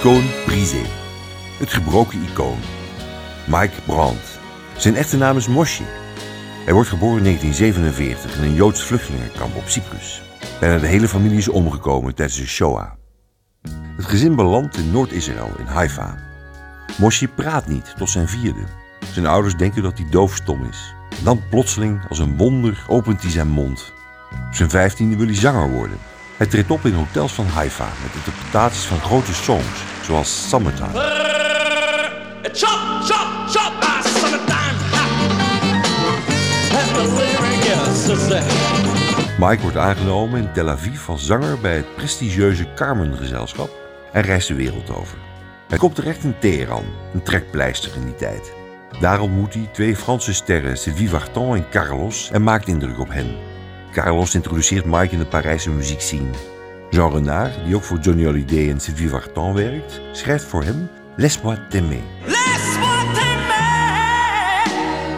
Icoon 0.00 0.24
brisé. 0.46 0.82
Het 1.58 1.72
gebroken 1.72 2.22
icoon. 2.22 2.58
Mike 3.46 3.80
Brandt. 3.86 4.38
Zijn 4.76 4.96
echte 4.96 5.16
naam 5.16 5.36
is 5.36 5.48
Moshi. 5.48 5.84
Hij 6.64 6.72
wordt 6.72 6.88
geboren 6.88 7.16
in 7.16 7.24
1947 7.24 8.36
in 8.36 8.42
een 8.42 8.54
Joods 8.54 8.82
vluchtelingenkamp 8.82 9.56
op 9.56 9.68
Cyprus. 9.68 10.22
Bijna 10.60 10.78
de 10.78 10.86
hele 10.86 11.08
familie 11.08 11.38
is 11.38 11.48
omgekomen 11.48 12.14
tijdens 12.14 12.38
de 12.38 12.46
Shoah. 12.46 12.90
Het 13.96 14.04
gezin 14.04 14.36
belandt 14.36 14.76
in 14.76 14.90
Noord-Israël, 14.90 15.50
in 15.58 15.66
Haifa. 15.66 16.18
Moshi 16.98 17.28
praat 17.28 17.68
niet 17.68 17.94
tot 17.96 18.10
zijn 18.10 18.28
vierde. 18.28 18.64
Zijn 19.12 19.26
ouders 19.26 19.56
denken 19.56 19.82
dat 19.82 19.98
hij 19.98 20.06
doofstom 20.10 20.64
is. 20.64 20.94
Dan 21.24 21.42
plotseling, 21.50 22.00
als 22.08 22.18
een 22.18 22.36
wonder, 22.36 22.84
opent 22.88 23.22
hij 23.22 23.30
zijn 23.30 23.48
mond. 23.48 23.92
Op 24.48 24.54
zijn 24.54 24.70
vijftiende 24.70 25.16
wil 25.16 25.26
hij 25.26 25.36
zanger 25.36 25.70
worden. 25.70 25.98
Hij 26.40 26.48
treedt 26.48 26.70
op 26.70 26.84
in 26.84 26.92
hotels 26.92 27.32
van 27.32 27.46
Haifa 27.46 27.88
met 28.02 28.14
interpretaties 28.14 28.84
van 28.84 29.00
grote 29.00 29.34
songs, 29.34 29.84
zoals 30.02 30.48
Summertime. 30.48 30.92
Chop, 32.52 32.78
chop, 33.02 33.28
chop, 33.48 33.72
by 33.80 34.08
summertime. 34.18 34.78
Mike 39.38 39.62
wordt 39.62 39.76
aangenomen 39.76 40.40
in 40.40 40.52
Tel 40.52 40.68
Aviv 40.68 41.08
als 41.08 41.26
zanger 41.26 41.58
bij 41.60 41.76
het 41.76 41.94
prestigieuze 41.94 42.66
Carmen-gezelschap 42.74 43.70
en 44.12 44.22
reist 44.22 44.48
de 44.48 44.54
wereld 44.54 44.90
over. 44.90 45.18
Hij 45.68 45.78
komt 45.78 45.94
terecht 45.94 46.24
in 46.24 46.34
Teheran, 46.38 46.84
een 47.14 47.22
trekpleister 47.22 47.96
in 47.96 48.04
die 48.04 48.16
tijd. 48.16 48.52
Daar 49.00 49.20
ontmoet 49.20 49.54
hij 49.54 49.68
twee 49.72 49.96
Franse 49.96 50.34
sterren, 50.34 50.78
Sylvie 50.78 51.10
Vartan 51.10 51.54
en 51.54 51.68
Carlos, 51.70 52.30
en 52.30 52.42
maakt 52.42 52.68
indruk 52.68 52.98
op 52.98 53.08
hen. 53.08 53.49
Carlos 53.92 54.34
introduceert 54.34 54.84
Mike 54.84 55.12
in 55.12 55.18
de 55.18 55.26
Parijse 55.26 55.70
muziekscene. 55.70 56.30
Jean 56.90 57.12
Renard, 57.12 57.64
die 57.64 57.74
ook 57.74 57.82
voor 57.82 57.98
Johnny 57.98 58.24
Hallyday 58.24 58.70
en 58.70 58.80
Sylvie 58.80 59.08
Vartan 59.08 59.54
werkt, 59.54 60.00
schrijft 60.12 60.44
voor 60.44 60.64
hem 60.64 60.88
Laisse-moi 61.16 61.58
t'aimer. 61.68 62.02
Laisse-moi 62.24 63.14
t'aimer. 63.14 63.54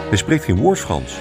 Hij 0.09 0.17
spreekt 0.17 0.43
geen 0.43 0.57
woord 0.57 0.79
Frans. 0.79 1.13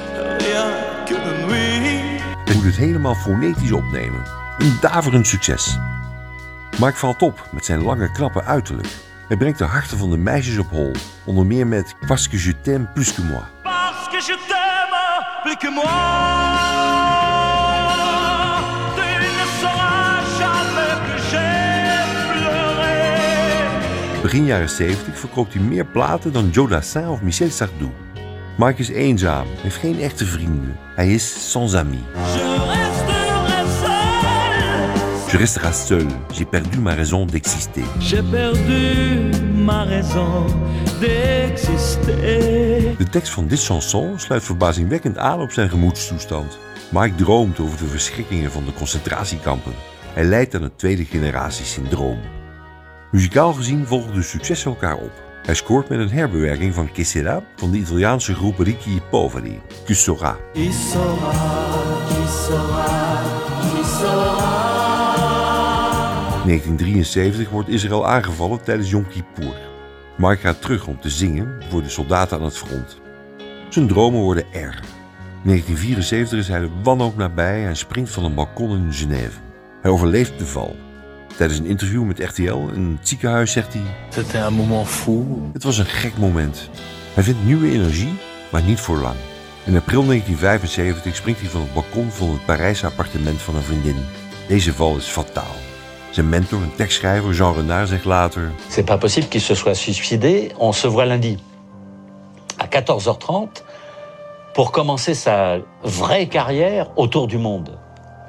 Hij 2.44 2.55
moet 2.55 2.64
het 2.64 2.77
helemaal 2.77 3.14
fonetisch 3.14 3.72
opnemen. 3.72 4.22
Een 4.59 4.77
daverend 4.81 5.27
succes. 5.27 5.78
Mike 6.81 6.97
valt 6.97 7.22
op 7.22 7.48
met 7.53 7.64
zijn 7.64 7.83
lange, 7.83 8.12
knappe 8.12 8.42
uiterlijk. 8.42 8.89
Hij 9.28 9.37
brengt 9.37 9.59
de 9.59 9.64
harten 9.64 9.98
van 9.98 10.11
de 10.11 10.16
meisjes 10.19 10.59
op 10.59 10.70
hol. 10.70 10.92
Onder 11.25 11.47
meer 11.47 11.66
met 11.66 11.94
Parce 12.06 12.28
que 12.28 12.39
je 12.39 12.61
t'aime 12.61 12.89
plus 12.94 13.14
que 13.14 13.22
moi. 13.22 13.42
Parce 13.62 14.09
que 14.09 14.20
je 14.20 14.37
t'aime 14.48 15.42
plus 15.42 15.56
que 15.56 15.70
moi. 15.70 17.12
Begin 24.33 24.47
jaren 24.47 24.70
70 24.70 25.19
verkoopt 25.19 25.55
hij 25.55 25.62
meer 25.62 25.84
platen 25.84 26.33
dan 26.33 26.48
Joe 26.50 26.69
Dassin 26.69 27.08
of 27.08 27.22
Michel 27.22 27.50
Sardou. 27.50 27.91
Mike 28.56 28.80
is 28.80 28.88
eenzaam, 28.88 29.47
heeft 29.56 29.77
geen 29.77 30.00
echte 30.00 30.25
vrienden. 30.25 30.77
Hij 30.94 31.12
is 31.14 31.50
sans 31.50 31.75
amis. 31.75 31.98
Je 32.11 32.16
resterai 32.47 32.92
seul. 33.72 35.28
Je 35.30 35.36
resterai 35.36 35.72
seul, 35.72 36.06
j'ai 36.33 36.47
perdu 36.47 36.78
ma 36.78 36.94
raison 36.94 37.27
d'exister. 37.27 37.83
J'ai 37.98 38.22
perdu 38.22 39.30
ma 39.64 39.84
raison 39.84 40.47
d'exister. 41.00 42.20
De 42.98 43.08
tekst 43.10 43.33
van 43.33 43.47
dit 43.47 43.64
chanson 43.64 44.19
sluit 44.19 44.44
verbazingwekkend 44.44 45.19
aan 45.19 45.41
op 45.41 45.53
zijn 45.53 45.69
gemoedstoestand. 45.69 46.58
Mike 46.91 47.14
droomt 47.14 47.60
over 47.60 47.78
de 47.78 47.86
verschrikkingen 47.86 48.50
van 48.50 48.64
de 48.64 48.72
concentratiekampen. 48.72 49.72
Hij 50.12 50.25
lijdt 50.25 50.55
aan 50.55 50.62
het 50.62 50.78
tweede 50.78 51.05
generatie 51.05 51.64
syndroom. 51.64 52.19
Muzikaal 53.13 53.53
gezien 53.53 53.87
volgen 53.87 54.15
de 54.15 54.23
successen 54.23 54.71
elkaar 54.71 54.97
op. 54.97 55.13
Hij 55.43 55.55
scoort 55.55 55.89
met 55.89 55.99
een 55.99 56.11
herbewerking 56.11 56.75
van 56.75 56.89
Che 56.93 57.05
Sera 57.05 57.43
van 57.56 57.71
de 57.71 57.78
Italiaanse 57.78 58.34
groep 58.34 58.59
Ricchi 58.59 59.00
Poveri, 59.11 59.61
qui 59.84 59.95
saura. 59.95 60.37
1973 66.45 67.51
wordt 67.51 67.69
Israël 67.69 68.06
aangevallen 68.06 68.62
tijdens 68.62 68.91
Yom 68.91 69.09
Kippur. 69.09 69.56
Mike 70.17 70.41
gaat 70.41 70.62
terug 70.62 70.87
om 70.87 71.01
te 71.01 71.11
zingen 71.11 71.62
voor 71.69 71.83
de 71.83 71.89
soldaten 71.89 72.39
aan 72.39 72.45
het 72.45 72.59
front. 72.59 73.01
Zijn 73.69 73.87
dromen 73.87 74.21
worden 74.21 74.45
erger. 74.53 74.84
In 75.43 75.49
1974 75.49 76.39
is 76.39 76.49
hij 76.49 76.61
de 76.61 76.71
wanhoop 76.83 77.17
nabij 77.17 77.67
en 77.67 77.77
springt 77.77 78.11
van 78.11 78.25
een 78.25 78.34
balkon 78.34 78.71
in 78.71 78.93
Genève. 78.93 79.41
Hij 79.83 79.91
overleeft 79.91 80.39
de 80.39 80.47
val. 80.47 80.77
Tijdens 81.37 81.59
een 81.59 81.66
interview 81.66 82.04
met 82.04 82.19
RTL 82.19 82.59
in 82.75 82.97
het 82.98 83.09
ziekenhuis 83.09 83.53
zegt 83.53 83.72
hij... 83.72 83.82
C'était 84.09 84.34
un 84.34 84.53
moment 84.53 84.88
fou. 84.88 85.26
Het 85.53 85.62
was 85.62 85.78
een 85.78 85.87
gek 85.87 86.19
moment. 86.19 86.70
Hij 87.15 87.22
vindt 87.22 87.44
nieuwe 87.44 87.70
energie, 87.70 88.15
maar 88.50 88.62
niet 88.62 88.81
voor 88.81 88.98
lang. 88.98 89.16
In 89.65 89.76
april 89.76 90.04
1975 90.04 91.16
springt 91.16 91.41
hij 91.41 91.48
van 91.48 91.60
het 91.60 91.72
balkon 91.72 92.10
van 92.10 92.31
het 92.31 92.44
Parijse 92.44 92.87
appartement 92.87 93.42
van 93.42 93.56
een 93.56 93.62
vriendin. 93.62 93.97
Deze 94.48 94.72
val 94.72 94.97
is 94.97 95.06
fataal. 95.06 95.54
Zijn 96.10 96.28
mentor, 96.28 96.62
een 96.62 96.75
tekstschrijver, 96.76 97.32
Jean 97.32 97.54
Renard, 97.54 97.88
zegt 97.88 98.04
later... 98.04 98.50
C'est 98.69 98.87
pas 98.87 98.98
possible 98.98 99.28
qu'il 99.28 99.41
se 99.41 99.54
soit 99.54 99.75
suicidé. 99.75 100.50
On 100.59 100.72
se 100.72 100.91
voit 100.91 101.06
lundi 101.06 101.37
à 102.59 102.66
14h30 102.66 103.62
pour 104.53 104.71
commencer 104.71 105.15
sa 105.15 105.59
vraie 105.82 106.28
carrière 106.28 106.87
autour 106.97 107.26
du 107.26 107.38
monde. 107.38 107.81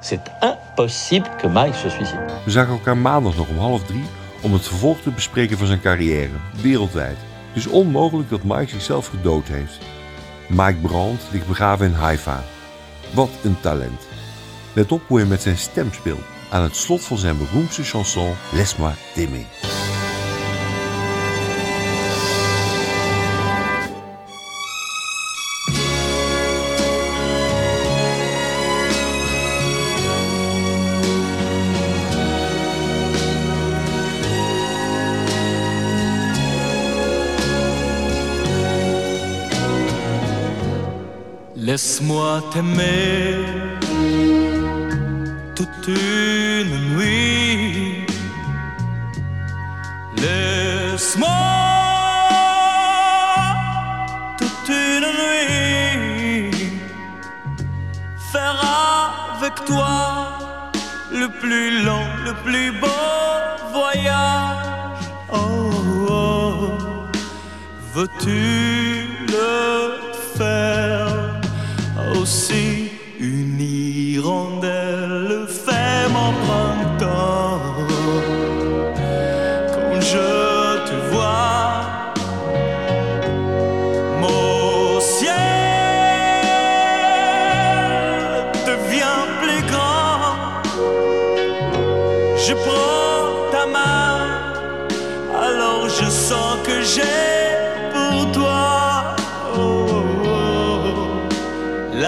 C'est 0.04 0.20
impossible 0.42 1.30
que 1.38 1.48
Mike 1.48 1.74
se 1.74 1.88
suicide. 1.88 2.32
We 2.44 2.50
zagen 2.50 2.72
elkaar 2.72 2.96
maandag 2.96 3.36
nog 3.36 3.48
om 3.48 3.58
half 3.58 3.84
drie 3.84 4.04
om 4.40 4.52
het 4.52 4.68
vervolg 4.68 5.00
te 5.00 5.10
bespreken 5.10 5.58
van 5.58 5.66
zijn 5.66 5.80
carrière, 5.80 6.30
wereldwijd. 6.60 7.16
Het 7.48 7.56
is 7.56 7.66
onmogelijk 7.66 8.30
dat 8.30 8.42
Mike 8.42 8.68
zichzelf 8.68 9.06
gedood 9.06 9.46
heeft. 9.48 9.78
Mike 10.48 10.78
Brandt 10.82 11.22
ligt 11.30 11.46
begraven 11.46 11.86
in 11.86 11.92
Haifa. 11.92 12.44
Wat 13.14 13.30
een 13.42 13.60
talent. 13.60 14.06
Let 14.72 14.92
op 14.92 15.02
hoe 15.06 15.18
hij 15.18 15.26
met 15.26 15.42
zijn 15.42 15.58
stem 15.58 15.92
speelt 15.92 16.24
aan 16.50 16.62
het 16.62 16.76
slot 16.76 17.04
van 17.04 17.18
zijn 17.18 17.38
beroemdste 17.38 17.82
chanson 17.82 18.34
Laisse-moi 18.52 18.94
t'aimer. 19.14 19.83
Laisse-moi 41.74 42.40
t'aimer 42.52 43.34
toute 45.56 45.88
une 45.88 46.74
nuit. 46.94 48.06
Laisse-moi 50.22 51.40
toute 54.38 54.68
une 54.68 55.08
nuit 55.20 56.70
faire 58.32 58.60
avec 59.34 59.56
toi 59.64 60.38
le 61.10 61.26
plus 61.40 61.82
long, 61.82 62.06
le 62.24 62.34
plus 62.44 62.70
beau 62.80 62.86
voyage. 63.72 65.10
Oh, 65.32 65.72
oh. 66.08 66.78
veux-tu 67.94 69.08
le 69.26 69.83
aussi 72.24 72.90
une 73.20 73.60
hirondelle 73.60 75.46
fait 75.46 76.08
mon 76.16 76.30
printemps 76.44 77.60
quand 79.74 79.96
je 80.12 80.28
te 80.88 80.96
vois 81.10 81.82
mon 84.22 85.00
ciel 85.00 85.34
devient 88.70 89.24
plus 89.42 89.62
grand. 89.72 90.24
Je 92.46 92.54
prends 92.64 93.26
ta 93.52 93.64
main 93.76 94.16
alors 95.46 95.84
je 95.98 96.06
sens 96.28 96.56
que 96.66 96.76
j'ai 96.92 97.23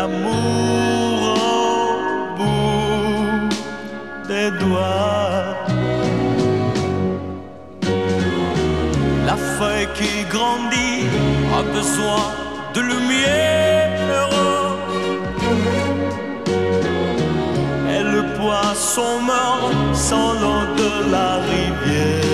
l'amour 0.06 1.34
au 1.34 2.38
bout 2.38 3.48
des 4.28 4.50
doigts. 4.62 5.56
La 9.26 9.36
feuille 9.36 9.88
qui 9.98 10.12
grandit 10.34 11.06
a 11.58 11.62
besoin 11.76 12.22
de 12.74 12.80
lumière. 12.80 14.28
Et 17.94 18.02
le 18.14 18.22
poisson 18.38 19.12
meurt 19.30 19.94
sans 19.94 20.32
l'eau 20.40 20.62
de 20.82 20.90
la 21.14 21.30
rivière. 21.50 22.26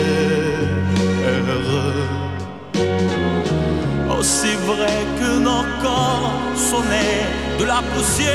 Aussi 4.19 4.55
vrai 4.69 4.99
que 5.19 5.31
nos 5.49 5.65
corps 5.83 6.33
sonnaient 6.55 7.22
de 7.63 7.67
la 7.67 7.81
poussière. 7.95 8.33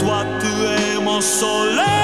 Toi, 0.00 0.24
tu 0.40 0.52
es 0.76 1.00
mon 1.00 1.20
soleil 1.20 1.95